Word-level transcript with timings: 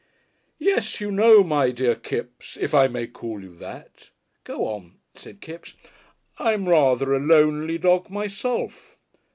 "Yes. 0.57 0.99
You 0.99 1.11
know, 1.11 1.43
my 1.43 1.69
dear 1.69 1.93
Kipps 1.93 2.57
if 2.59 2.73
I 2.73 2.87
may 2.87 3.05
call 3.05 3.39
you 3.43 3.53
that." 3.57 4.09
"Go 4.43 4.65
on," 4.65 4.95
said 5.13 5.41
Kipps. 5.41 5.75
"I'm 6.39 6.67
rather 6.67 7.13
a 7.13 7.19
lonely 7.19 7.77
dog 7.77 8.09
myself. 8.09 8.97